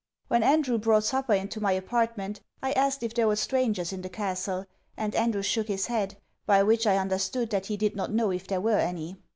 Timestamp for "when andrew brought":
0.29-1.03